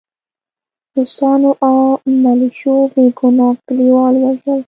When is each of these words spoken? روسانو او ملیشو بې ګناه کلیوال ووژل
روسانو 0.95 1.51
او 1.67 1.75
ملیشو 2.23 2.75
بې 2.93 3.05
ګناه 3.17 3.53
کلیوال 3.65 4.13
ووژل 4.17 4.59